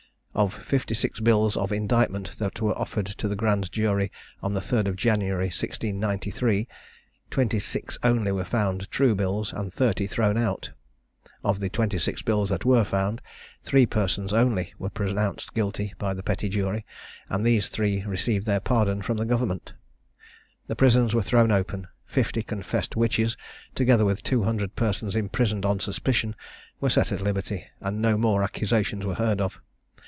[0.33, 4.61] Of fifty six bills of indictment that were offered to the grand jury on the
[4.61, 6.69] 3rd of January, 1693,
[7.29, 10.71] twenty six only were found true bills, and thirty thrown out.
[11.43, 13.21] On the twenty six bills that were found,
[13.65, 16.85] three persons only were pronounced guilty by the petty jury,
[17.27, 19.73] and these three received their pardon from the government.
[20.67, 23.35] The prisons were thrown open; fifty confessed witches,
[23.75, 26.37] together with two hundred persons imprisoned on suspicion,
[26.79, 29.59] were set at liberty, and no more accusations were heard of.